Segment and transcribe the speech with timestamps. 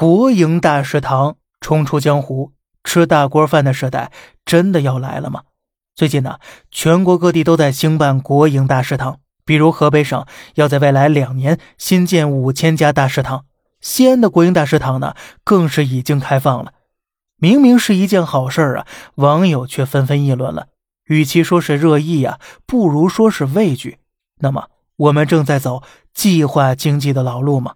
[0.00, 2.52] 国营大食堂冲出江湖，
[2.82, 4.10] 吃大锅饭的时代
[4.46, 5.42] 真的要来了吗？
[5.94, 6.38] 最近呢，
[6.70, 10.24] 全国各地都在兴办国营大食堂，比如河北省
[10.54, 13.44] 要在未来两年新建五千家大食堂，
[13.82, 16.72] 西安的国营大食堂呢，更是已经开放了。
[17.36, 18.86] 明明是一件好事啊，
[19.16, 20.68] 网友却纷纷议论了。
[21.08, 23.98] 与其说是热议呀，不如说是畏惧。
[24.38, 25.82] 那么，我们正在走
[26.14, 27.74] 计划经济的老路吗？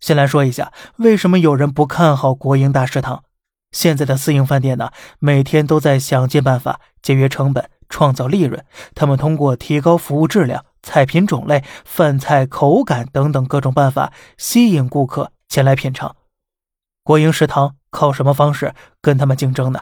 [0.00, 3.24] 先来说一下，为什么有人不看好国营大食堂？
[3.72, 8.64] 现在的私营饭店呢，每天都在想尽办法节约成本、创造利润。
[8.94, 16.14] 他们通过提高服务质量、菜品种类、饭菜口感等等各种办法，吸引顾客前来品尝。
[17.02, 19.80] 国营食堂靠什么方式跟他们竞争呢？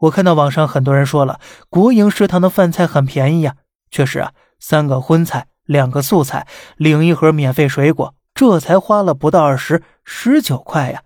[0.00, 3.56] 我看到网上很多人说了，国营食堂的饭菜很便宜呀。
[3.90, 8.14] 确实啊，三个荤菜，两个素菜，领一盒免费水果。
[8.40, 11.02] 这才花了不到二十，十九块呀！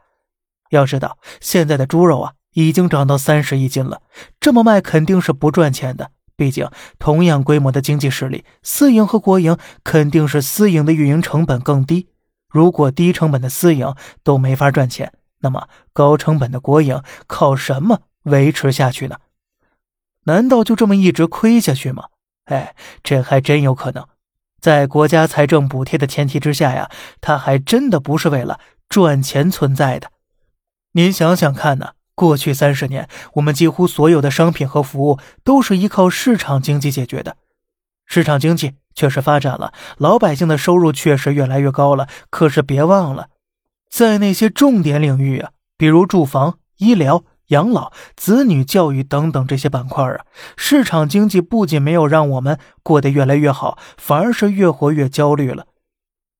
[0.71, 4.03] 要知道，现在的猪肉啊，已经涨到三十一斤了，
[4.39, 6.13] 这么卖肯定是不赚钱的。
[6.37, 12.07] 毕竟，同样规模的经济实力，私营和国营肯定是私营的运营成本更低。
[12.49, 19.17] 如果低成本的私营都没法赚钱，那么高成本的国营靠什么维持下去呢？
[20.27, 22.05] 难道就这么一直亏下去吗？
[22.45, 24.07] 哎，这还真有可能。
[24.65, 26.89] 在国家财政补贴的前提之下呀，
[27.21, 30.11] 它还真的不是为了赚钱存在的。
[30.93, 31.91] 您想想看呢？
[32.15, 37.37] 过去三十年，我们几乎所有的商品和服务都是依靠市场经济解决的。
[38.07, 42.09] 市场经济确实发展了，老百姓的收入确实越来越高了。
[42.31, 43.29] 可是别忘了，
[43.91, 47.23] 在那些重点领域啊，比如住房、医疗。
[47.49, 50.25] 养老、子女教育等等这些板块啊，
[50.57, 55.67] 市场经济不仅没有让我们过得越来越好，反而是越活越焦虑了。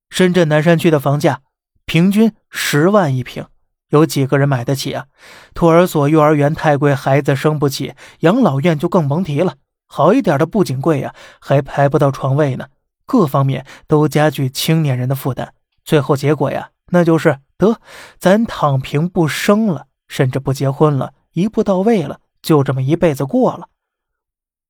[0.09, 1.41] 深圳南山区的房价
[1.85, 3.45] 平均十万一平，
[3.89, 5.05] 有几个人买得起啊？
[5.53, 9.55] 托儿所、幼儿园太贵，孩子生不起；养老院就更甭提了，
[9.87, 12.67] 好一点的不仅贵呀，还排不到床位呢。
[13.05, 17.79] 各方面都加剧青年人的负担，最后结果呀，那就是得
[18.17, 19.85] 咱躺平不生了。
[20.07, 23.69] 甚至不结婚了，一步到位了，就这么一辈子过了。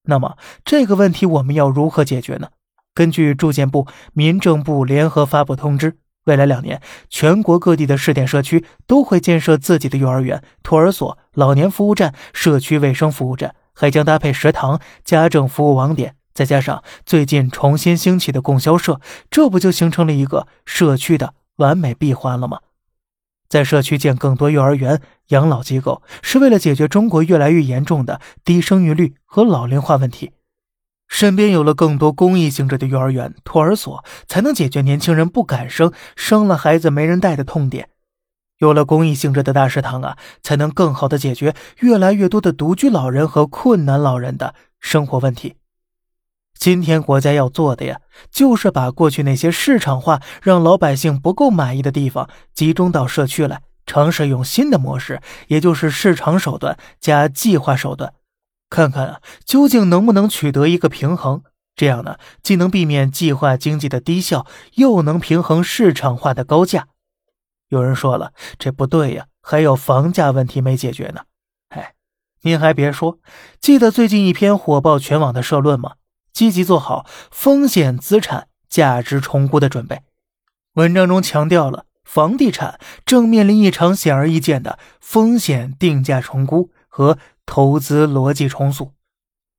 [0.03, 2.49] 那么这个问题我们要如何解决呢？
[2.93, 22.59] 根据住建部、民政部联合发布通知，未来两年，全国各地的试点社区都会建设自己的幼儿园、托儿所、老年服务站、社区卫生服务站，还将搭配食堂、家政服务网点，再加上最近重新兴起的供销社，这不就形成了一个社区的完美闭环了吗？
[23.47, 30.31] 在社区建更多幼儿园、养老机构，是为了解决中国越来越严重的低生育率和老龄化问题。
[31.07, 37.89] 身边有了更多公益性质的幼儿园、托儿所，才能解决年轻人不敢生、生了孩子没人带的痛点。
[38.57, 45.55] 有了公益性质的大食堂啊，才能更好的解决越来越多的独居老人和困难老人的生活问题。
[46.57, 47.99] 今天国家要做的呀，
[48.31, 58.13] 就是把过去那些市场化让老百姓不够满意的地方集中到社区来，尝试用新的模式，也就是市场手段加计划手段，
[58.69, 61.43] 看看啊，究竟能不能取得一个平衡。
[61.75, 66.87] 这样呢，既能避免计划经济的低效，又能平衡市场化的高价。
[67.67, 71.23] 有人说了，这不对呀，还有房价问题没解决呢。
[71.69, 71.93] 哎，
[72.43, 73.19] 您还别说，
[73.59, 75.95] 记得最近一篇火爆全网的社论吗？
[76.35, 80.01] 积极做好风险资产价值重估的准备。
[80.73, 88.91] 文章中强调了房地产正面临一场显而易见的风险定价重估和投资逻辑重塑。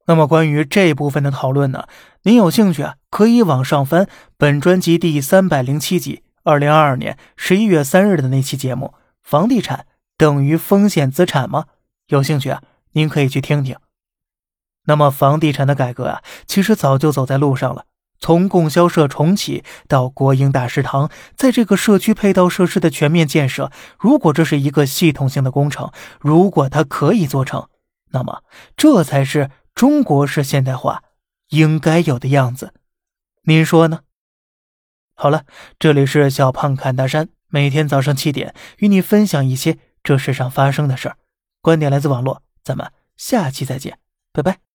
[0.06, 1.88] 那么，关于这部分的讨论呢？
[2.24, 2.96] 您有兴趣啊？
[3.08, 4.06] 可以往上翻
[4.36, 9.86] 本专辑第三百零七集，二零二二年十一月三日的那期节目《房地产
[10.18, 11.64] 等于风险资产吗》？
[12.08, 12.62] 有兴趣啊？
[12.92, 13.76] 您可以去听听。
[14.86, 17.86] 那么，房地产的改革啊，其实早就走在路上了。
[18.18, 27.68] 从供销社重启到国营大食堂，在这个社区配套设施的全面建设，如果这是一个系统性的工程，如果它可以做成，
[28.12, 28.42] 那么
[28.74, 31.02] 这才是中国式现代化
[31.50, 32.72] 应该有的样子。
[33.42, 34.00] 您说呢？
[35.14, 35.44] 好了，
[35.78, 41.16] 这里是小胖侃大山，每天早上七点与你分享一些这世上发生的事儿，
[41.60, 43.98] 观点来自网络，咱们下期再见，
[44.32, 44.65] 拜拜。